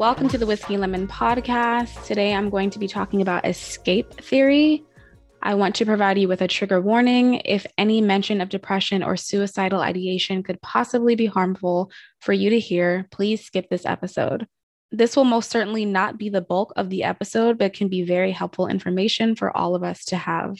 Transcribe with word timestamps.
Welcome 0.00 0.30
to 0.30 0.38
the 0.38 0.46
Whiskey 0.46 0.78
Lemon 0.78 1.06
podcast. 1.06 2.06
Today 2.06 2.32
I'm 2.32 2.48
going 2.48 2.70
to 2.70 2.78
be 2.78 2.88
talking 2.88 3.20
about 3.20 3.44
escape 3.44 4.14
theory. 4.14 4.82
I 5.42 5.52
want 5.52 5.74
to 5.74 5.84
provide 5.84 6.16
you 6.16 6.26
with 6.26 6.40
a 6.40 6.48
trigger 6.48 6.80
warning. 6.80 7.42
If 7.44 7.66
any 7.76 8.00
mention 8.00 8.40
of 8.40 8.48
depression 8.48 9.02
or 9.02 9.18
suicidal 9.18 9.82
ideation 9.82 10.42
could 10.42 10.58
possibly 10.62 11.16
be 11.16 11.26
harmful 11.26 11.90
for 12.18 12.32
you 12.32 12.48
to 12.48 12.58
hear, 12.58 13.08
please 13.10 13.44
skip 13.44 13.68
this 13.68 13.84
episode. 13.84 14.46
This 14.90 15.16
will 15.16 15.24
most 15.24 15.50
certainly 15.50 15.84
not 15.84 16.16
be 16.16 16.30
the 16.30 16.40
bulk 16.40 16.72
of 16.76 16.88
the 16.88 17.04
episode, 17.04 17.58
but 17.58 17.74
can 17.74 17.88
be 17.88 18.02
very 18.02 18.32
helpful 18.32 18.68
information 18.68 19.36
for 19.36 19.54
all 19.54 19.74
of 19.74 19.82
us 19.82 20.06
to 20.06 20.16
have. 20.16 20.56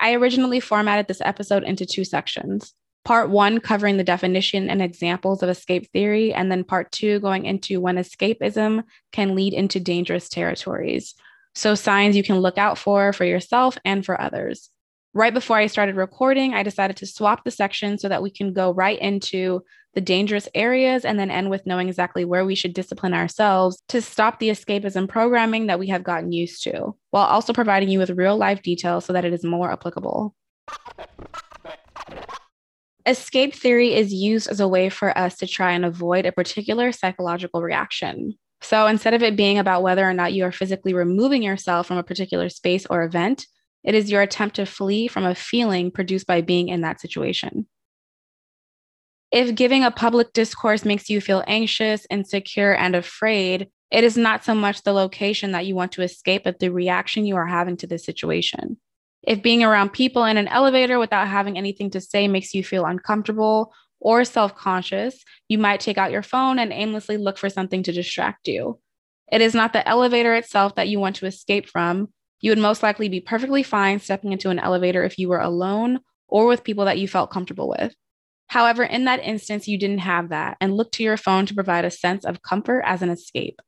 I 0.00 0.14
originally 0.14 0.60
formatted 0.60 1.08
this 1.08 1.20
episode 1.20 1.62
into 1.62 1.84
two 1.84 2.06
sections 2.06 2.72
part 3.06 3.30
one 3.30 3.60
covering 3.60 3.98
the 3.98 4.04
definition 4.04 4.68
and 4.68 4.82
examples 4.82 5.40
of 5.40 5.48
escape 5.48 5.88
theory, 5.92 6.34
and 6.34 6.50
then 6.50 6.64
part 6.64 6.90
two 6.90 7.20
going 7.20 7.46
into 7.46 7.80
when 7.80 7.96
escapism 7.96 8.82
can 9.12 9.36
lead 9.36 9.54
into 9.54 9.78
dangerous 9.78 10.28
territories. 10.28 11.14
So, 11.54 11.76
signs 11.76 12.16
you 12.16 12.24
can 12.24 12.40
look 12.40 12.58
out 12.58 12.78
for 12.78 13.12
for 13.12 13.24
yourself 13.24 13.78
and 13.84 14.04
for 14.04 14.20
others. 14.20 14.70
Right 15.14 15.32
before 15.32 15.56
I 15.56 15.68
started 15.68 15.94
recording, 15.94 16.52
I 16.52 16.64
decided 16.64 16.96
to 16.96 17.06
swap 17.06 17.44
the 17.44 17.52
section 17.52 17.96
so 17.96 18.08
that 18.08 18.24
we 18.24 18.30
can 18.30 18.52
go 18.52 18.72
right 18.72 18.98
into 18.98 19.62
the 19.94 20.00
dangerous 20.00 20.48
areas 20.52 21.04
and 21.04 21.16
then 21.16 21.30
end 21.30 21.48
with 21.48 21.64
knowing 21.64 21.88
exactly 21.88 22.24
where 22.24 22.44
we 22.44 22.56
should 22.56 22.74
discipline 22.74 23.14
ourselves 23.14 23.80
to 23.88 24.02
stop 24.02 24.40
the 24.40 24.50
escapism 24.50 25.08
programming 25.08 25.68
that 25.68 25.78
we 25.78 25.86
have 25.86 26.02
gotten 26.02 26.32
used 26.32 26.64
to, 26.64 26.96
while 27.12 27.24
also 27.24 27.52
providing 27.52 27.88
you 27.88 28.00
with 28.00 28.10
real 28.10 28.36
life 28.36 28.62
details 28.62 29.04
so 29.04 29.12
that 29.12 29.24
it 29.24 29.32
is 29.32 29.44
more 29.44 29.70
applicable. 29.70 30.34
Escape 33.06 33.54
theory 33.54 33.94
is 33.94 34.12
used 34.12 34.48
as 34.48 34.58
a 34.58 34.66
way 34.66 34.88
for 34.88 35.16
us 35.16 35.36
to 35.36 35.46
try 35.46 35.72
and 35.72 35.84
avoid 35.84 36.26
a 36.26 36.32
particular 36.32 36.90
psychological 36.90 37.62
reaction. 37.62 38.36
So 38.62 38.88
instead 38.88 39.14
of 39.14 39.22
it 39.22 39.36
being 39.36 39.58
about 39.58 39.84
whether 39.84 40.08
or 40.08 40.12
not 40.12 40.32
you 40.32 40.44
are 40.44 40.50
physically 40.50 40.92
removing 40.92 41.42
yourself 41.42 41.86
from 41.86 41.98
a 41.98 42.02
particular 42.02 42.48
space 42.48 42.84
or 42.86 43.04
event, 43.04 43.46
it 43.84 43.94
is 43.94 44.10
your 44.10 44.22
attempt 44.22 44.56
to 44.56 44.66
flee 44.66 45.06
from 45.06 45.24
a 45.24 45.36
feeling 45.36 45.92
produced 45.92 46.26
by 46.26 46.40
being 46.40 46.68
in 46.68 46.80
that 46.80 47.00
situation. 47.00 47.68
If 49.30 49.54
giving 49.54 49.84
a 49.84 49.92
public 49.92 50.32
discourse 50.32 50.84
makes 50.84 51.08
you 51.08 51.20
feel 51.20 51.44
anxious, 51.46 52.06
insecure, 52.10 52.74
and 52.74 52.96
afraid, 52.96 53.68
it 53.92 54.02
is 54.02 54.16
not 54.16 54.44
so 54.44 54.54
much 54.54 54.82
the 54.82 54.92
location 54.92 55.52
that 55.52 55.66
you 55.66 55.76
want 55.76 55.92
to 55.92 56.02
escape, 56.02 56.42
but 56.42 56.58
the 56.58 56.70
reaction 56.70 57.24
you 57.24 57.36
are 57.36 57.46
having 57.46 57.76
to 57.78 57.86
the 57.86 57.98
situation. 57.98 58.78
If 59.22 59.42
being 59.42 59.62
around 59.62 59.92
people 59.92 60.24
in 60.24 60.36
an 60.36 60.48
elevator 60.48 60.98
without 60.98 61.28
having 61.28 61.58
anything 61.58 61.90
to 61.90 62.00
say 62.00 62.28
makes 62.28 62.54
you 62.54 62.62
feel 62.62 62.84
uncomfortable 62.84 63.72
or 64.00 64.24
self 64.24 64.54
conscious, 64.54 65.22
you 65.48 65.58
might 65.58 65.80
take 65.80 65.98
out 65.98 66.12
your 66.12 66.22
phone 66.22 66.58
and 66.58 66.72
aimlessly 66.72 67.16
look 67.16 67.38
for 67.38 67.50
something 67.50 67.82
to 67.84 67.92
distract 67.92 68.48
you. 68.48 68.78
It 69.32 69.40
is 69.40 69.54
not 69.54 69.72
the 69.72 69.86
elevator 69.88 70.34
itself 70.34 70.76
that 70.76 70.88
you 70.88 71.00
want 71.00 71.16
to 71.16 71.26
escape 71.26 71.68
from. 71.68 72.08
You 72.40 72.50
would 72.50 72.58
most 72.58 72.82
likely 72.82 73.08
be 73.08 73.20
perfectly 73.20 73.62
fine 73.62 73.98
stepping 73.98 74.32
into 74.32 74.50
an 74.50 74.58
elevator 74.58 75.02
if 75.04 75.18
you 75.18 75.28
were 75.28 75.40
alone 75.40 76.00
or 76.28 76.46
with 76.46 76.64
people 76.64 76.84
that 76.84 76.98
you 76.98 77.08
felt 77.08 77.30
comfortable 77.30 77.68
with. 77.68 77.94
However, 78.48 78.84
in 78.84 79.06
that 79.06 79.24
instance, 79.24 79.66
you 79.66 79.78
didn't 79.78 79.98
have 79.98 80.28
that 80.28 80.56
and 80.60 80.76
look 80.76 80.92
to 80.92 81.02
your 81.02 81.16
phone 81.16 81.46
to 81.46 81.54
provide 81.54 81.84
a 81.84 81.90
sense 81.90 82.24
of 82.24 82.42
comfort 82.42 82.82
as 82.86 83.02
an 83.02 83.10
escape. 83.10 83.60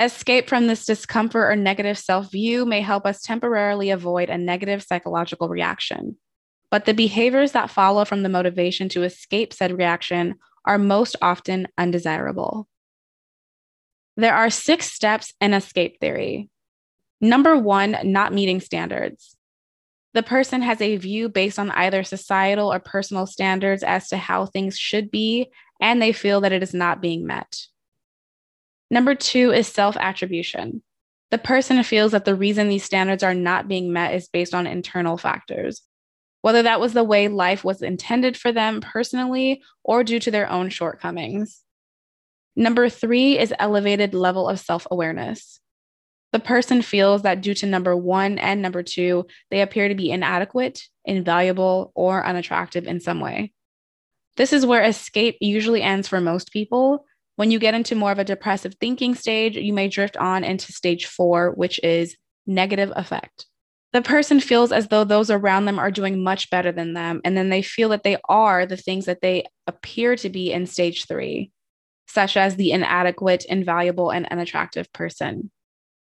Escape 0.00 0.48
from 0.48 0.68
this 0.68 0.86
discomfort 0.86 1.50
or 1.50 1.56
negative 1.56 1.98
self 1.98 2.30
view 2.30 2.64
may 2.64 2.80
help 2.80 3.04
us 3.04 3.20
temporarily 3.20 3.90
avoid 3.90 4.30
a 4.30 4.38
negative 4.38 4.82
psychological 4.82 5.48
reaction. 5.48 6.16
But 6.70 6.84
the 6.84 6.94
behaviors 6.94 7.52
that 7.52 7.70
follow 7.70 8.04
from 8.04 8.22
the 8.22 8.28
motivation 8.28 8.88
to 8.90 9.02
escape 9.02 9.52
said 9.52 9.76
reaction 9.76 10.36
are 10.64 10.78
most 10.78 11.16
often 11.20 11.66
undesirable. 11.76 12.68
There 14.16 14.34
are 14.34 14.50
six 14.50 14.92
steps 14.92 15.32
in 15.40 15.54
escape 15.54 15.98
theory. 16.00 16.48
Number 17.20 17.56
one, 17.56 17.96
not 18.04 18.32
meeting 18.32 18.60
standards. 18.60 19.36
The 20.14 20.22
person 20.22 20.62
has 20.62 20.80
a 20.80 20.96
view 20.96 21.28
based 21.28 21.58
on 21.58 21.70
either 21.72 22.04
societal 22.04 22.72
or 22.72 22.78
personal 22.78 23.26
standards 23.26 23.82
as 23.82 24.08
to 24.08 24.16
how 24.16 24.46
things 24.46 24.78
should 24.78 25.10
be, 25.10 25.50
and 25.80 26.00
they 26.00 26.12
feel 26.12 26.40
that 26.42 26.52
it 26.52 26.62
is 26.62 26.74
not 26.74 27.00
being 27.00 27.26
met. 27.26 27.66
Number 28.90 29.14
two 29.14 29.52
is 29.52 29.66
self 29.66 29.96
attribution. 29.96 30.82
The 31.30 31.38
person 31.38 31.82
feels 31.82 32.12
that 32.12 32.24
the 32.24 32.34
reason 32.34 32.68
these 32.68 32.84
standards 32.84 33.22
are 33.22 33.34
not 33.34 33.68
being 33.68 33.92
met 33.92 34.14
is 34.14 34.28
based 34.28 34.54
on 34.54 34.66
internal 34.66 35.18
factors, 35.18 35.82
whether 36.40 36.62
that 36.62 36.80
was 36.80 36.94
the 36.94 37.04
way 37.04 37.28
life 37.28 37.64
was 37.64 37.82
intended 37.82 38.36
for 38.36 38.50
them 38.50 38.80
personally 38.80 39.62
or 39.84 40.04
due 40.04 40.20
to 40.20 40.30
their 40.30 40.48
own 40.50 40.70
shortcomings. 40.70 41.62
Number 42.56 42.88
three 42.88 43.38
is 43.38 43.54
elevated 43.58 44.14
level 44.14 44.48
of 44.48 44.58
self 44.58 44.86
awareness. 44.90 45.60
The 46.32 46.38
person 46.40 46.82
feels 46.82 47.22
that 47.22 47.40
due 47.40 47.54
to 47.54 47.66
number 47.66 47.96
one 47.96 48.38
and 48.38 48.60
number 48.60 48.82
two, 48.82 49.26
they 49.50 49.62
appear 49.62 49.88
to 49.88 49.94
be 49.94 50.10
inadequate, 50.10 50.82
invaluable, 51.04 51.92
or 51.94 52.24
unattractive 52.24 52.86
in 52.86 53.00
some 53.00 53.20
way. 53.20 53.52
This 54.36 54.52
is 54.52 54.66
where 54.66 54.82
escape 54.82 55.36
usually 55.40 55.82
ends 55.82 56.06
for 56.06 56.20
most 56.20 56.52
people, 56.52 57.06
when 57.38 57.52
you 57.52 57.60
get 57.60 57.72
into 57.72 57.94
more 57.94 58.10
of 58.10 58.18
a 58.18 58.24
depressive 58.24 58.74
thinking 58.80 59.14
stage, 59.14 59.56
you 59.56 59.72
may 59.72 59.86
drift 59.86 60.16
on 60.16 60.42
into 60.42 60.72
stage 60.72 61.06
four, 61.06 61.52
which 61.52 61.78
is 61.84 62.16
negative 62.48 62.92
affect. 62.96 63.46
The 63.92 64.02
person 64.02 64.40
feels 64.40 64.72
as 64.72 64.88
though 64.88 65.04
those 65.04 65.30
around 65.30 65.66
them 65.66 65.78
are 65.78 65.92
doing 65.92 66.24
much 66.24 66.50
better 66.50 66.72
than 66.72 66.94
them, 66.94 67.20
and 67.24 67.36
then 67.36 67.48
they 67.48 67.62
feel 67.62 67.90
that 67.90 68.02
they 68.02 68.16
are 68.28 68.66
the 68.66 68.76
things 68.76 69.04
that 69.04 69.20
they 69.22 69.44
appear 69.68 70.16
to 70.16 70.28
be 70.28 70.52
in 70.52 70.66
stage 70.66 71.06
three, 71.06 71.52
such 72.08 72.36
as 72.36 72.56
the 72.56 72.72
inadequate, 72.72 73.44
invaluable, 73.44 74.10
and 74.10 74.26
unattractive 74.32 74.92
person. 74.92 75.52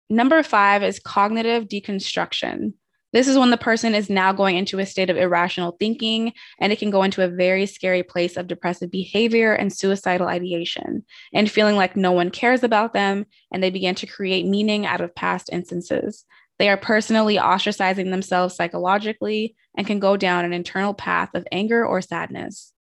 Number 0.09 0.44
five 0.44 0.84
is 0.84 1.00
cognitive 1.00 1.69
deconstruction. 1.69 2.73
This 3.13 3.28
is 3.28 3.38
when 3.38 3.51
the 3.51 3.57
person 3.57 3.94
is 3.94 4.09
now 4.09 4.34
going 4.34 4.57
into 4.57 4.79
a 4.79 4.85
state 4.88 5.12
of 5.12 5.18
irrational 5.18 5.78
thinking, 5.79 6.34
and 6.59 6.74
it 6.74 6.79
can 6.79 6.90
go 6.90 7.03
into 7.03 7.24
a 7.24 7.28
very 7.28 7.68
scary 7.68 8.01
place 8.01 8.38
of 8.38 8.47
depressive 8.47 8.90
behavior 8.90 9.53
and 9.53 9.72
suicidal 9.72 10.28
ideation, 10.28 11.06
and 11.31 11.50
feeling 11.50 11.75
like 11.75 11.96
no 11.96 12.12
one 12.12 12.31
cares 12.31 12.63
about 12.63 12.94
them, 12.94 13.28
and 13.52 13.62
they 13.62 13.69
begin 13.69 13.94
to 13.96 14.07
create 14.07 14.47
meaning 14.47 14.88
out 14.88 15.00
of 15.00 15.13
past 15.13 15.50
instances. 15.52 16.25
They 16.57 16.69
are 16.69 16.78
personally 16.78 17.38
ostracizing 17.38 18.09
themselves 18.09 18.56
psychologically 18.56 19.56
and 19.78 19.85
can 19.85 20.00
go 20.00 20.18
down 20.18 20.44
an 20.44 20.53
internal 20.53 20.96
path 20.96 21.29
of 21.35 21.47
anger 21.52 21.85
or 21.85 22.02
sadness. 22.02 22.73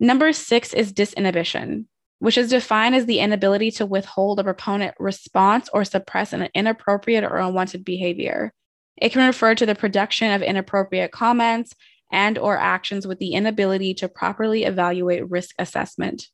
Number 0.00 0.32
six 0.32 0.72
is 0.72 0.92
disinhibition, 0.92 1.84
which 2.18 2.38
is 2.38 2.50
defined 2.50 2.94
as 2.94 3.04
the 3.04 3.20
inability 3.20 3.70
to 3.72 3.86
withhold 3.86 4.40
a 4.40 4.44
prepotent 4.44 4.94
response 4.98 5.68
or 5.72 5.84
suppress 5.84 6.32
an 6.32 6.48
inappropriate 6.54 7.24
or 7.24 7.36
unwanted 7.36 7.84
behavior. 7.84 8.52
It 8.96 9.12
can 9.12 9.26
refer 9.26 9.54
to 9.54 9.66
the 9.66 9.74
production 9.74 10.30
of 10.32 10.42
inappropriate 10.42 11.12
comments 11.12 11.74
and 12.12 12.38
or 12.38 12.56
actions 12.56 13.06
with 13.06 13.18
the 13.18 13.32
inability 13.32 13.94
to 13.94 14.08
properly 14.08 14.64
evaluate 14.64 15.28
risk 15.30 15.54
assessment. 15.58 16.28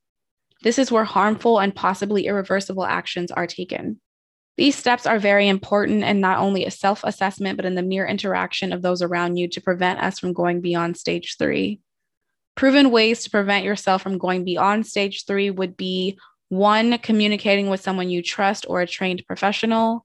This 0.63 0.79
is 0.79 0.93
where 0.93 1.05
harmful 1.05 1.59
and 1.59 1.75
possibly 1.75 2.27
irreversible 2.27 2.85
actions 2.85 3.31
are 3.31 3.47
taken. 3.47 4.01
These 4.59 4.77
steps 4.77 5.07
are 5.07 5.19
very 5.19 5.49
important 5.49 6.05
in 6.05 6.21
not 6.21 6.39
only 6.39 6.67
a 6.67 6.71
self 6.71 7.03
assessment, 7.03 7.57
but 7.57 7.65
in 7.65 7.77
the 7.77 7.83
mere 7.83 8.07
interaction 8.07 8.75
of 8.75 8.83
those 8.83 9.01
around 9.01 9.39
you 9.39 9.49
to 9.49 9.61
prevent 9.61 10.01
us 10.01 10.19
from 10.19 10.35
going 10.35 10.61
beyond 10.61 10.99
stage 10.99 11.37
three. 11.39 11.81
Proven 12.57 12.91
ways 12.91 13.25
to 13.25 13.31
prevent 13.31 13.65
yourself 13.65 14.03
from 14.03 14.19
going 14.19 14.45
beyond 14.45 14.87
stage 14.87 15.25
three 15.25 15.51
would 15.51 15.79
be 15.79 16.19
one, 16.51 16.99
communicating 16.99 17.71
with 17.71 17.81
someone 17.81 18.11
you 18.11 18.23
trust 18.23 18.67
or 18.69 18.83
a 18.83 18.87
trained 18.87 19.23
professional. 19.27 20.05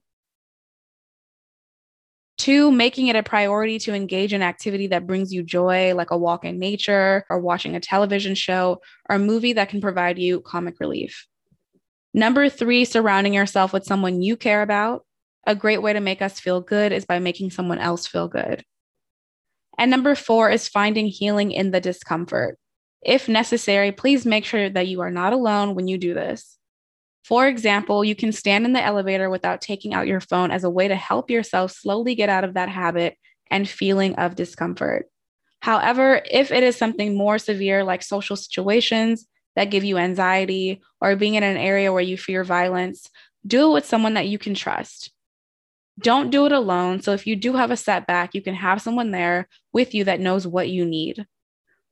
Two, 2.46 2.70
making 2.70 3.08
it 3.08 3.16
a 3.16 3.24
priority 3.24 3.76
to 3.80 3.92
engage 3.92 4.32
in 4.32 4.40
activity 4.40 4.86
that 4.86 5.04
brings 5.04 5.32
you 5.32 5.42
joy, 5.42 5.96
like 5.96 6.12
a 6.12 6.16
walk 6.16 6.44
in 6.44 6.60
nature 6.60 7.24
or 7.28 7.40
watching 7.40 7.74
a 7.74 7.80
television 7.80 8.36
show 8.36 8.80
or 9.10 9.16
a 9.16 9.18
movie 9.18 9.54
that 9.54 9.68
can 9.68 9.80
provide 9.80 10.16
you 10.16 10.42
comic 10.42 10.78
relief. 10.78 11.26
Number 12.14 12.48
three, 12.48 12.84
surrounding 12.84 13.34
yourself 13.34 13.72
with 13.72 13.84
someone 13.84 14.22
you 14.22 14.36
care 14.36 14.62
about. 14.62 15.04
A 15.44 15.56
great 15.56 15.82
way 15.82 15.92
to 15.92 15.98
make 15.98 16.22
us 16.22 16.38
feel 16.38 16.60
good 16.60 16.92
is 16.92 17.04
by 17.04 17.18
making 17.18 17.50
someone 17.50 17.80
else 17.80 18.06
feel 18.06 18.28
good. 18.28 18.62
And 19.76 19.90
number 19.90 20.14
four 20.14 20.48
is 20.48 20.68
finding 20.68 21.08
healing 21.08 21.50
in 21.50 21.72
the 21.72 21.80
discomfort. 21.80 22.60
If 23.02 23.28
necessary, 23.28 23.90
please 23.90 24.24
make 24.24 24.44
sure 24.44 24.70
that 24.70 24.86
you 24.86 25.00
are 25.00 25.10
not 25.10 25.32
alone 25.32 25.74
when 25.74 25.88
you 25.88 25.98
do 25.98 26.14
this. 26.14 26.55
For 27.26 27.48
example, 27.48 28.04
you 28.04 28.14
can 28.14 28.30
stand 28.30 28.64
in 28.64 28.72
the 28.72 28.80
elevator 28.80 29.28
without 29.28 29.60
taking 29.60 29.94
out 29.94 30.06
your 30.06 30.20
phone 30.20 30.52
as 30.52 30.62
a 30.62 30.70
way 30.70 30.86
to 30.86 30.94
help 30.94 31.28
yourself 31.28 31.72
slowly 31.72 32.14
get 32.14 32.28
out 32.28 32.44
of 32.44 32.54
that 32.54 32.68
habit 32.68 33.18
and 33.50 33.68
feeling 33.68 34.14
of 34.14 34.36
discomfort. 34.36 35.10
However, 35.58 36.22
if 36.30 36.52
it 36.52 36.62
is 36.62 36.76
something 36.76 37.16
more 37.16 37.38
severe, 37.38 37.82
like 37.82 38.04
social 38.04 38.36
situations 38.36 39.26
that 39.56 39.72
give 39.72 39.82
you 39.82 39.98
anxiety 39.98 40.80
or 41.00 41.16
being 41.16 41.34
in 41.34 41.42
an 41.42 41.56
area 41.56 41.92
where 41.92 42.00
you 42.00 42.16
fear 42.16 42.44
violence, 42.44 43.10
do 43.44 43.70
it 43.70 43.74
with 43.74 43.86
someone 43.86 44.14
that 44.14 44.28
you 44.28 44.38
can 44.38 44.54
trust. 44.54 45.10
Don't 45.98 46.30
do 46.30 46.46
it 46.46 46.52
alone. 46.52 47.02
So, 47.02 47.12
if 47.12 47.26
you 47.26 47.34
do 47.34 47.54
have 47.54 47.72
a 47.72 47.76
setback, 47.76 48.36
you 48.36 48.42
can 48.42 48.54
have 48.54 48.80
someone 48.80 49.10
there 49.10 49.48
with 49.72 49.96
you 49.96 50.04
that 50.04 50.20
knows 50.20 50.46
what 50.46 50.68
you 50.68 50.84
need. 50.84 51.26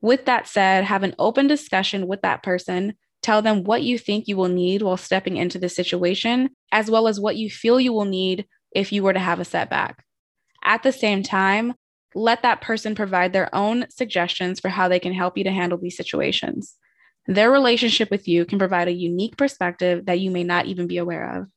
With 0.01 0.27
that 0.27 0.47
said, 0.47 0.85
have 0.85 1.03
an 1.03 1.17
open 1.19 1.49
discussion 1.49 2.07
with 2.07 2.23
that 2.23 2.45
person 2.45 2.95
Tell 3.25 3.41
them 3.41 3.65
what 3.65 3.83
you 3.83 3.97
think 3.97 4.29
you 4.29 4.37
will 4.37 4.51
need 4.51 4.83
while 4.83 4.99
stepping 4.99 5.39
into 5.39 5.59
the 5.59 5.71
situation, 5.71 6.51
as 6.71 6.91
well 6.91 7.09
as 7.09 7.19
what 7.19 7.37
you 7.37 7.49
feel 7.49 7.81
you 7.81 7.91
will 7.91 8.05
need 8.05 8.45
if 8.71 8.93
you 8.93 9.03
were 9.03 9.15
to 9.15 9.19
have 9.19 9.41
a 9.41 9.47
setback. 9.47 10.05
At 10.63 10.83
the 10.83 10.93
same 10.93 11.23
time, 11.23 11.73
let 12.15 12.43
that 12.43 12.61
person 12.61 12.95
provide 12.95 13.33
their 13.33 13.53
own 13.55 13.87
suggestions 13.89 14.61
for 14.61 14.69
how 14.69 14.89
they 14.89 14.99
can 14.99 15.15
help 15.15 15.39
you 15.39 15.45
to 15.45 15.51
handle 15.51 15.79
these 15.79 15.97
situations. 15.97 16.77
Their 17.27 17.51
relationship 17.51 18.11
with 18.11 18.29
you 18.29 18.45
can 18.45 18.59
provide 18.59 18.89
a 18.89 18.93
unique 18.93 19.39
perspective 19.39 20.05
that 20.05 20.21
you 20.21 20.31
may 20.31 20.45
not 20.45 20.67
even 20.67 20.87
be 20.87 20.99
aware 20.99 21.39
of. 21.39 21.49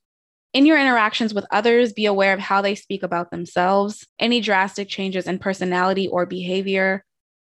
In 0.54 0.66
your 0.66 0.80
interactions 0.80 1.34
with 1.34 1.46
others, 1.52 1.92
be 1.92 2.06
aware 2.06 2.34
of 2.34 2.40
how 2.40 2.62
they 2.62 2.75
speak 2.75 3.04
about 3.04 3.30
themselves, 3.30 4.08
any 4.19 4.40
drastic 4.40 4.88
changes 4.88 5.28
in 5.28 5.38
personality 5.38 6.08
or 6.08 6.25
behavior, 6.25 7.04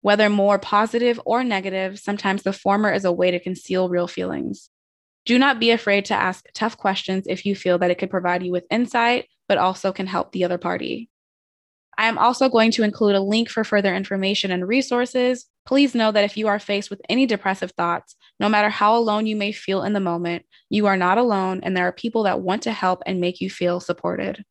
whether 0.09 0.31
more 0.31 0.59
positive 0.59 1.21
or 1.27 1.45
negative, 1.45 1.99
sometimes 1.99 2.43
the 2.43 2.51
former 2.51 2.91
is 2.91 3.05
a 3.05 3.13
way 3.13 3.31
to 3.31 3.39
conceal 3.39 3.91
real 3.91 4.07
feelings. 4.07 4.71
Do 5.27 5.39
not 5.39 5.61
be 5.61 5.71
afraid 5.71 6.07
to 6.07 6.15
ask 6.15 6.47
tough 6.55 6.79
questions 6.79 7.27
if 7.29 7.45
you 7.45 7.55
feel 7.55 7.77
that 7.77 7.91
it 7.91 7.99
could 7.99 8.09
provide 8.09 8.43
you 8.43 8.51
with 8.51 8.65
insight, 8.71 9.27
but 9.51 9.59
also 9.59 9.93
can 9.93 10.07
help 10.07 10.33
the 10.33 10.45
other 10.45 10.57
party. 10.57 11.11
I 11.99 12.07
am 12.07 12.17
also 12.17 12.49
going 12.49 12.71
to 12.71 12.85
include 12.85 13.17
a 13.17 13.21
link 13.21 13.51
for 13.51 13.65
further 13.65 13.95
information 13.95 14.51
and 14.51 14.67
resources. 14.67 15.45
Please 15.67 15.95
know 15.95 16.11
that 16.11 16.25
if 16.25 16.39
you 16.39 16.49
are 16.49 16.59
faced 16.59 16.89
with 16.89 17.03
any 17.11 17.27
depressive 17.27 17.73
thoughts, 17.73 18.17
no 18.41 18.49
matter 18.49 18.71
how 18.71 18.97
alone 18.97 19.27
you 19.27 19.37
may 19.37 19.53
feel 19.53 19.83
in 19.83 19.93
the 19.93 20.01
moment, 20.01 20.47
you 20.71 20.87
are 20.87 20.97
not 20.97 21.19
alone, 21.19 21.61
and 21.63 21.77
there 21.77 21.87
are 21.87 21.93
people 21.93 22.23
that 22.23 22.41
want 22.41 22.63
to 22.63 22.73
help 22.73 23.03
and 23.05 23.21
make 23.21 23.43
you 23.43 23.51
feel 23.51 23.79
supported. 23.79 24.43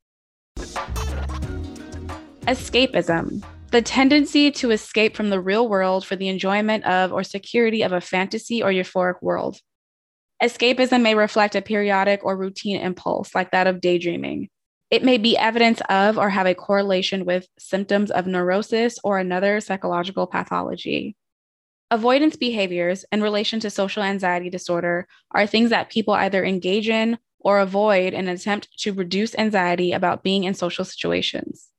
Escapism 2.46 3.44
the 3.70 3.82
tendency 3.82 4.50
to 4.50 4.72
escape 4.72 5.16
from 5.16 5.30
the 5.30 5.42
real 5.42 5.68
world 5.68 6.06
for 6.06 6.16
the 6.16 6.30
enjoyment 6.30 6.86
of 6.86 7.12
or 7.12 7.24
security 7.24 7.82
of 7.82 7.92
a 7.92 8.00
fantasy 8.00 8.64
or 8.64 8.72
euphoric 8.72 9.22
world. 9.22 9.58
Escapism 10.42 11.02
may 11.02 11.16
reflect 11.16 11.56
a 11.56 11.62
periodic 11.62 12.24
or 12.24 12.38
routine 12.38 12.80
impulse, 12.80 13.36
like 13.36 13.52
that 13.52 13.68
of 13.68 13.82
daydreaming. 13.82 14.50
It 14.90 15.04
may 15.04 15.18
be 15.18 15.36
evidence 15.38 15.82
of 15.90 16.18
or 16.18 16.30
have 16.30 16.48
a 16.48 16.56
correlation 16.56 17.26
with 17.26 17.48
symptoms 17.60 18.10
of 18.10 18.26
neurosis 18.26 19.00
or 19.04 19.18
another 19.18 19.60
psychological 19.60 20.28
pathology. 20.28 21.18
Avoidance 21.92 22.38
behaviors 22.38 23.04
in 23.12 23.22
relation 23.22 23.60
to 23.62 23.70
social 23.70 24.04
anxiety 24.04 24.50
disorder 24.50 25.08
are 25.32 25.46
things 25.46 25.72
that 25.72 25.90
people 25.90 26.14
either 26.14 26.44
engage 26.44 26.88
in 26.88 27.18
or 27.40 27.60
avoid 27.60 28.14
in 28.14 28.28
an 28.28 28.36
attempt 28.36 28.70
to 28.80 28.94
reduce 28.94 29.36
anxiety 29.36 29.92
about 29.92 30.24
being 30.24 30.46
in 30.46 30.54
social 30.54 30.86
situations. 30.86 31.70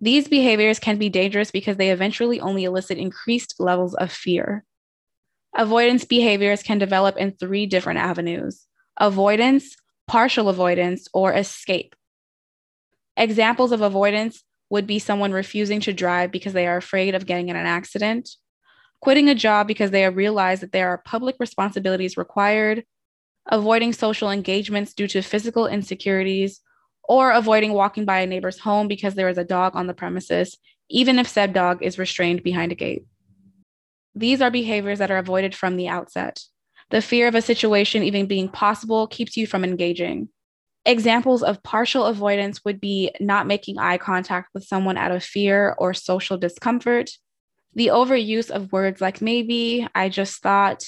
These 0.00 0.28
behaviors 0.28 0.78
can 0.78 0.96
be 0.96 1.08
dangerous 1.08 1.50
because 1.50 1.76
they 1.76 1.90
eventually 1.90 2.40
only 2.40 2.64
elicit 2.64 2.98
increased 2.98 3.54
levels 3.58 3.94
of 3.94 4.12
fear. 4.12 4.64
Avoidance 5.56 6.04
behaviors 6.04 6.62
can 6.62 6.78
develop 6.78 7.16
in 7.16 7.32
three 7.32 7.66
different 7.66 7.98
avenues 7.98 8.66
avoidance, 9.00 9.76
partial 10.06 10.48
avoidance, 10.48 11.06
or 11.12 11.32
escape. 11.32 11.94
Examples 13.16 13.72
of 13.72 13.80
avoidance 13.80 14.42
would 14.70 14.86
be 14.86 14.98
someone 14.98 15.32
refusing 15.32 15.80
to 15.80 15.92
drive 15.92 16.30
because 16.30 16.52
they 16.52 16.66
are 16.66 16.76
afraid 16.76 17.14
of 17.14 17.26
getting 17.26 17.48
in 17.48 17.56
an 17.56 17.66
accident, 17.66 18.28
quitting 19.00 19.28
a 19.28 19.34
job 19.34 19.66
because 19.66 19.90
they 19.90 20.02
have 20.02 20.16
realized 20.16 20.62
that 20.62 20.72
there 20.72 20.88
are 20.88 21.02
public 21.04 21.36
responsibilities 21.38 22.16
required, 22.16 22.84
avoiding 23.46 23.92
social 23.92 24.30
engagements 24.30 24.94
due 24.94 25.08
to 25.08 25.22
physical 25.22 25.66
insecurities, 25.66 26.60
or 27.08 27.32
avoiding 27.32 27.72
walking 27.72 28.04
by 28.04 28.20
a 28.20 28.26
neighbor's 28.26 28.58
home 28.58 28.86
because 28.86 29.14
there 29.14 29.28
is 29.28 29.38
a 29.38 29.44
dog 29.44 29.74
on 29.74 29.86
the 29.86 29.94
premises, 29.94 30.58
even 30.90 31.18
if 31.18 31.26
said 31.26 31.52
dog 31.52 31.82
is 31.82 31.98
restrained 31.98 32.42
behind 32.42 32.70
a 32.70 32.74
gate. 32.74 33.06
These 34.14 34.42
are 34.42 34.50
behaviors 34.50 34.98
that 34.98 35.10
are 35.10 35.18
avoided 35.18 35.54
from 35.54 35.76
the 35.76 35.88
outset. 35.88 36.40
The 36.90 37.02
fear 37.02 37.26
of 37.28 37.34
a 37.34 37.42
situation 37.42 38.02
even 38.02 38.26
being 38.26 38.48
possible 38.48 39.06
keeps 39.06 39.36
you 39.36 39.46
from 39.46 39.64
engaging. 39.64 40.28
Examples 40.84 41.42
of 41.42 41.62
partial 41.62 42.04
avoidance 42.04 42.64
would 42.64 42.80
be 42.80 43.10
not 43.20 43.46
making 43.46 43.78
eye 43.78 43.98
contact 43.98 44.48
with 44.54 44.64
someone 44.64 44.96
out 44.96 45.10
of 45.10 45.24
fear 45.24 45.74
or 45.78 45.92
social 45.92 46.38
discomfort, 46.38 47.10
the 47.74 47.88
overuse 47.88 48.50
of 48.50 48.72
words 48.72 49.00
like 49.00 49.20
maybe, 49.20 49.86
I 49.94 50.08
just 50.08 50.42
thought, 50.42 50.84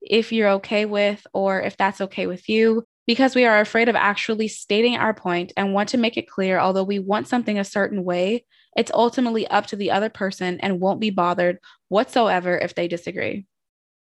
if 0.00 0.32
you're 0.32 0.50
okay 0.50 0.86
with, 0.86 1.26
or 1.32 1.60
if 1.60 1.76
that's 1.76 2.00
okay 2.00 2.26
with 2.26 2.48
you, 2.48 2.84
because 3.10 3.34
we 3.34 3.44
are 3.44 3.58
afraid 3.58 3.88
of 3.88 3.96
actually 3.96 4.46
stating 4.46 4.96
our 4.96 5.12
point 5.12 5.52
and 5.56 5.74
want 5.74 5.88
to 5.88 5.98
make 5.98 6.16
it 6.16 6.30
clear, 6.30 6.60
although 6.60 6.84
we 6.84 7.00
want 7.00 7.26
something 7.26 7.58
a 7.58 7.64
certain 7.64 8.04
way, 8.04 8.44
it's 8.76 8.92
ultimately 8.94 9.48
up 9.48 9.66
to 9.66 9.74
the 9.74 9.90
other 9.90 10.08
person 10.08 10.60
and 10.60 10.78
won't 10.78 11.00
be 11.00 11.10
bothered 11.10 11.58
whatsoever 11.88 12.56
if 12.56 12.76
they 12.76 12.86
disagree. 12.86 13.46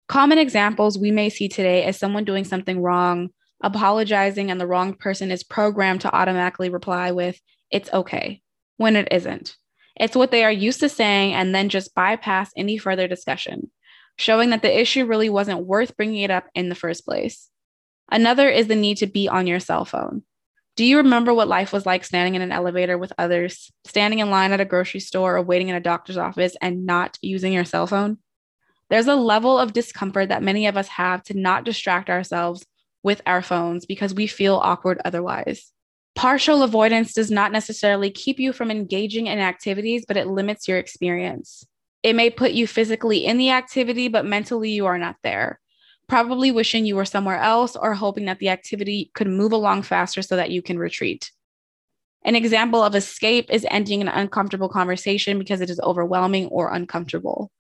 Common 0.10 0.38
examples 0.38 0.98
we 0.98 1.10
may 1.10 1.30
see 1.30 1.48
today 1.48 1.88
is 1.88 1.96
someone 1.96 2.26
doing 2.26 2.44
something 2.44 2.82
wrong, 2.82 3.30
apologizing, 3.64 4.52
and 4.52 4.60
the 4.60 4.68
wrong 4.68 4.94
person 4.94 5.32
is 5.32 5.42
programmed 5.42 6.02
to 6.02 6.14
automatically 6.14 6.68
reply 6.68 7.14
with, 7.14 7.40
it's 7.72 7.90
okay, 7.94 8.42
when 8.76 8.98
it 8.98 9.08
isn't. 9.10 9.56
It's 9.98 10.18
what 10.18 10.32
they 10.32 10.44
are 10.44 10.52
used 10.52 10.82
to 10.82 10.90
saying 10.90 11.34
and 11.34 11.56
then 11.56 11.70
just 11.70 11.96
bypass 11.96 12.52
any 12.58 12.78
further 12.78 13.08
discussion, 13.08 13.72
showing 14.18 14.50
that 14.50 14.64
the 14.64 14.82
issue 14.82 15.06
really 15.06 15.30
wasn't 15.30 15.66
worth 15.66 15.96
bringing 15.96 16.24
it 16.24 16.30
up 16.30 16.48
in 16.54 16.68
the 16.68 16.76
first 16.76 17.06
place. 17.06 17.50
Another 18.10 18.50
is 18.50 18.68
the 18.68 18.76
need 18.76 18.98
to 18.98 19.08
be 19.08 19.28
on 19.28 19.48
your 19.48 19.60
cell 19.60 19.86
phone. 19.86 20.24
Do 20.76 20.86
you 20.86 20.98
remember 20.98 21.34
what 21.34 21.48
life 21.48 21.74
was 21.74 21.86
like 21.86 22.06
standing 22.06 22.36
in 22.36 22.42
an 22.42 22.52
elevator 22.52 22.98
with 22.98 23.12
others, 23.18 23.72
standing 23.86 24.20
in 24.20 24.30
line 24.30 24.52
at 24.52 24.62
a 24.62 24.66
grocery 24.66 25.00
store 25.00 25.36
or 25.36 25.42
waiting 25.42 25.70
in 25.70 25.76
a 25.76 25.82
doctor's 25.82 26.18
office 26.18 26.56
and 26.62 26.86
not 26.86 27.18
using 27.22 27.52
your 27.52 27.66
cell 27.66 27.88
phone? 27.88 28.20
There's 28.90 29.08
a 29.08 29.16
level 29.16 29.58
of 29.58 29.74
discomfort 29.74 30.30
that 30.30 30.44
many 30.44 30.68
of 30.68 30.78
us 30.78 30.88
have 30.90 31.24
to 31.24 31.34
not 31.34 31.66
distract 31.66 32.10
ourselves 32.10 32.66
with 33.04 33.22
our 33.26 33.42
phones 33.42 33.86
because 33.86 34.14
we 34.14 34.28
feel 34.28 34.56
awkward 34.56 35.02
otherwise. 35.04 35.72
Partial 36.16 36.64
avoidance 36.64 37.14
does 37.14 37.30
not 37.30 37.52
necessarily 37.52 38.10
keep 38.10 38.40
you 38.40 38.54
from 38.54 38.72
engaging 38.72 39.28
in 39.28 39.40
activities, 39.40 40.06
but 40.08 40.18
it 40.18 40.28
limits 40.28 40.68
your 40.68 40.78
experience. 40.78 41.66
It 42.04 42.14
may 42.14 42.30
put 42.30 42.52
you 42.52 42.68
physically 42.68 43.26
in 43.26 43.38
the 43.38 43.50
activity, 43.50 44.08
but 44.08 44.26
mentally 44.26 44.72
you 44.72 44.86
are 44.86 44.98
not 44.98 45.18
there 45.24 45.60
probably 46.08 46.52
wishing 46.52 46.86
you 46.86 46.96
were 46.96 47.06
somewhere 47.06 47.40
else 47.40 47.76
or 47.76 47.94
hoping 47.94 48.26
that 48.26 48.40
the 48.40 48.50
activity 48.50 49.12
could 49.14 49.28
move 49.28 49.52
along 49.52 49.84
faster 49.84 50.22
so 50.22 50.36
that 50.36 50.52
you 50.52 50.62
can 50.62 50.80
retreat. 50.80 51.32
An 52.24 52.36
example 52.36 52.84
of 52.84 52.96
escape 52.96 53.50
is 53.50 53.66
ending 53.70 54.02
an 54.02 54.08
uncomfortable 54.08 54.70
conversation 54.70 55.40
because 55.40 55.62
it 55.62 55.70
is 55.70 55.80
overwhelming 55.80 56.48
or 56.48 56.74
uncomfortable. 56.74 57.52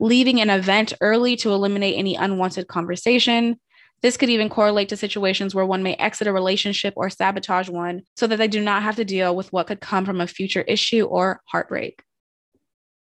Leaving 0.00 0.40
an 0.40 0.50
event 0.50 0.92
early 1.00 1.36
to 1.36 1.52
eliminate 1.52 1.96
any 1.96 2.14
unwanted 2.14 2.68
conversation. 2.68 3.58
This 4.02 4.16
could 4.16 4.28
even 4.28 4.50
correlate 4.50 4.90
to 4.90 4.96
situations 4.96 5.54
where 5.54 5.64
one 5.64 5.82
may 5.82 5.94
exit 5.94 6.26
a 6.26 6.32
relationship 6.32 6.92
or 6.96 7.08
sabotage 7.08 7.70
one 7.70 8.02
so 8.16 8.26
that 8.26 8.36
they 8.36 8.48
do 8.48 8.60
not 8.60 8.82
have 8.82 8.96
to 8.96 9.04
deal 9.04 9.34
with 9.34 9.52
what 9.52 9.66
could 9.66 9.80
come 9.80 10.04
from 10.04 10.20
a 10.20 10.26
future 10.26 10.62
issue 10.62 11.04
or 11.04 11.40
heartbreak. 11.46 12.02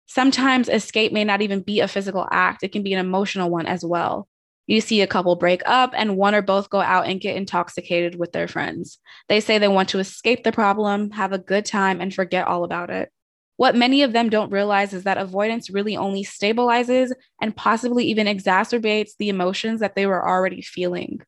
Sometimes 0.07 0.69
escape 0.69 1.13
may 1.13 1.25
not 1.25 1.43
even 1.43 1.63
be 1.63 1.81
a 1.81 1.89
physical 1.89 2.29
act, 2.31 2.63
it 2.63 2.71
can 2.71 2.83
be 2.83 2.93
an 2.93 3.05
emotional 3.05 3.51
one 3.51 3.67
as 3.67 3.85
well. 3.85 4.29
You 4.67 4.81
see 4.81 5.03
a 5.03 5.07
couple 5.07 5.37
break 5.37 5.63
up 5.67 5.93
and 5.95 6.17
one 6.17 6.35
or 6.35 6.43
both 6.43 6.71
go 6.71 6.81
out 6.81 7.07
and 7.07 7.21
get 7.21 7.37
intoxicated 7.37 8.19
with 8.19 8.33
their 8.33 8.49
friends. 8.49 8.99
They 9.29 9.41
say 9.41 9.59
they 9.59 9.69
want 9.69 9.91
to 9.91 9.99
escape 9.99 10.43
the 10.43 10.53
problem, 10.53 11.11
have 11.11 11.33
a 11.33 11.39
good 11.39 11.67
time, 11.67 12.01
and 12.01 12.15
forget 12.15 12.47
all 12.47 12.65
about 12.65 12.91
it. 12.91 13.11
What 13.57 13.77
many 13.77 14.03
of 14.03 14.13
them 14.13 14.31
don't 14.31 14.51
realize 14.51 14.93
is 14.93 15.05
that 15.05 15.19
avoidance 15.19 15.71
really 15.71 15.97
only 15.97 16.25
stabilizes 16.25 17.13
and 17.41 17.55
possibly 17.55 18.05
even 18.07 18.27
exacerbates 18.27 19.11
the 19.19 19.29
emotions 19.29 19.81
that 19.81 19.95
they 19.95 20.07
were 20.07 20.27
already 20.27 20.61
feeling. 20.61 21.21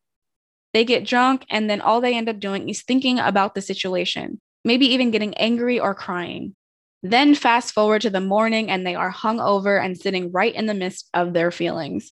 They 0.73 0.83
get 0.83 1.05
drunk, 1.05 1.45
and 1.49 1.69
then 1.69 1.79
all 1.79 2.01
they 2.01 2.15
end 2.15 2.27
up 2.27 2.39
doing 2.39 2.67
is 2.67 2.83
thinking 2.83 3.19
about 3.19 3.55
the 3.55 3.61
situation, 3.61 4.41
maybe 4.65 4.87
even 4.87 5.11
getting 5.11 5.33
angry 5.35 5.79
or 5.79 5.95
crying. 5.95 6.55
Then 7.01 7.35
fast 7.35 7.73
forward 7.73 8.01
to 8.01 8.09
the 8.09 8.19
morning, 8.19 8.69
and 8.69 8.85
they 8.85 8.95
are 8.95 9.09
hung 9.09 9.39
over 9.39 9.79
and 9.79 9.97
sitting 9.97 10.31
right 10.31 10.53
in 10.53 10.65
the 10.65 10.73
midst 10.73 11.09
of 11.13 11.33
their 11.33 11.51
feelings. 11.51 12.11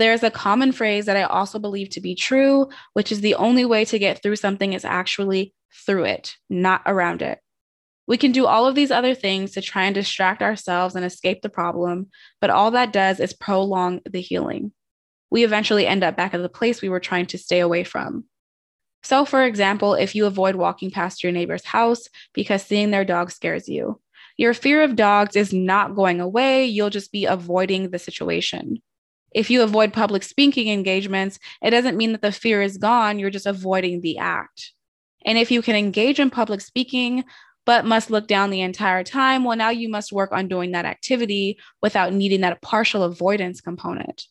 There's 0.00 0.22
a 0.22 0.30
common 0.30 0.72
phrase 0.72 1.04
that 1.04 1.18
I 1.18 1.24
also 1.24 1.58
believe 1.58 1.90
to 1.90 2.00
be 2.00 2.14
true, 2.14 2.70
which 2.94 3.12
is 3.12 3.20
the 3.20 3.34
only 3.34 3.66
way 3.66 3.84
to 3.84 3.98
get 3.98 4.22
through 4.22 4.36
something 4.36 4.72
is 4.72 4.82
actually 4.82 5.52
through 5.84 6.04
it, 6.04 6.36
not 6.48 6.80
around 6.86 7.20
it. 7.20 7.38
We 8.06 8.16
can 8.16 8.32
do 8.32 8.46
all 8.46 8.66
of 8.66 8.74
these 8.74 8.90
other 8.90 9.14
things 9.14 9.52
to 9.52 9.60
try 9.60 9.84
and 9.84 9.94
distract 9.94 10.40
ourselves 10.40 10.96
and 10.96 11.04
escape 11.04 11.42
the 11.42 11.50
problem, 11.50 12.06
but 12.40 12.48
all 12.48 12.70
that 12.70 12.94
does 12.94 13.20
is 13.20 13.34
prolong 13.34 14.00
the 14.10 14.22
healing. 14.22 14.72
We 15.30 15.44
eventually 15.44 15.86
end 15.86 16.02
up 16.02 16.16
back 16.16 16.32
at 16.32 16.40
the 16.40 16.48
place 16.48 16.80
we 16.80 16.88
were 16.88 16.98
trying 16.98 17.26
to 17.26 17.38
stay 17.38 17.60
away 17.60 17.84
from. 17.84 18.24
So, 19.02 19.26
for 19.26 19.44
example, 19.44 19.92
if 19.92 20.14
you 20.14 20.24
avoid 20.24 20.56
walking 20.56 20.90
past 20.90 21.22
your 21.22 21.32
neighbor's 21.32 21.66
house 21.66 22.08
because 22.32 22.62
seeing 22.62 22.90
their 22.90 23.04
dog 23.04 23.30
scares 23.32 23.68
you, 23.68 24.00
your 24.38 24.54
fear 24.54 24.82
of 24.82 24.96
dogs 24.96 25.36
is 25.36 25.52
not 25.52 25.94
going 25.94 26.22
away, 26.22 26.64
you'll 26.64 26.88
just 26.88 27.12
be 27.12 27.26
avoiding 27.26 27.90
the 27.90 27.98
situation. 27.98 28.80
If 29.32 29.50
you 29.50 29.62
avoid 29.62 29.92
public 29.92 30.22
speaking 30.22 30.68
engagements, 30.68 31.38
it 31.62 31.70
doesn't 31.70 31.96
mean 31.96 32.12
that 32.12 32.22
the 32.22 32.32
fear 32.32 32.62
is 32.62 32.78
gone, 32.78 33.18
you're 33.18 33.30
just 33.30 33.46
avoiding 33.46 34.00
the 34.00 34.18
act. 34.18 34.72
And 35.24 35.38
if 35.38 35.50
you 35.50 35.62
can 35.62 35.76
engage 35.76 36.18
in 36.18 36.30
public 36.30 36.60
speaking, 36.60 37.24
but 37.66 37.84
must 37.84 38.10
look 38.10 38.26
down 38.26 38.50
the 38.50 38.62
entire 38.62 39.04
time, 39.04 39.44
well, 39.44 39.56
now 39.56 39.70
you 39.70 39.88
must 39.88 40.12
work 40.12 40.32
on 40.32 40.48
doing 40.48 40.72
that 40.72 40.86
activity 40.86 41.58
without 41.82 42.12
needing 42.12 42.40
that 42.40 42.62
partial 42.62 43.02
avoidance 43.02 43.60
component. 43.60 44.24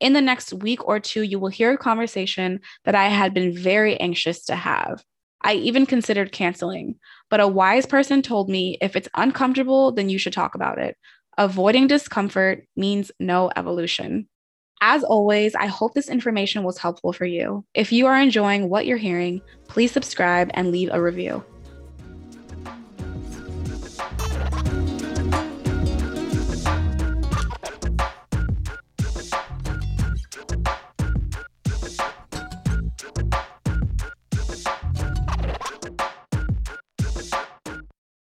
In 0.00 0.12
the 0.14 0.20
next 0.20 0.52
week 0.52 0.86
or 0.86 0.98
two, 0.98 1.22
you 1.22 1.38
will 1.38 1.48
hear 1.48 1.72
a 1.72 1.78
conversation 1.78 2.60
that 2.84 2.94
I 2.94 3.08
had 3.08 3.34
been 3.34 3.56
very 3.56 3.98
anxious 4.00 4.44
to 4.46 4.56
have. 4.56 5.04
I 5.42 5.54
even 5.54 5.86
considered 5.86 6.32
canceling, 6.32 6.96
but 7.28 7.40
a 7.40 7.48
wise 7.48 7.84
person 7.84 8.22
told 8.22 8.48
me 8.48 8.78
if 8.80 8.96
it's 8.96 9.08
uncomfortable, 9.16 9.92
then 9.92 10.08
you 10.08 10.18
should 10.18 10.32
talk 10.32 10.54
about 10.54 10.78
it. 10.78 10.96
Avoiding 11.38 11.86
discomfort 11.86 12.66
means 12.76 13.10
no 13.18 13.50
evolution. 13.56 14.28
As 14.82 15.02
always, 15.02 15.54
I 15.54 15.66
hope 15.66 15.94
this 15.94 16.10
information 16.10 16.62
was 16.62 16.76
helpful 16.76 17.14
for 17.14 17.24
you. 17.24 17.64
If 17.72 17.90
you 17.90 18.06
are 18.06 18.20
enjoying 18.20 18.68
what 18.68 18.84
you're 18.84 18.98
hearing, 18.98 19.40
please 19.66 19.92
subscribe 19.92 20.50
and 20.52 20.70
leave 20.70 20.90
a 20.92 21.00
review. 21.00 21.42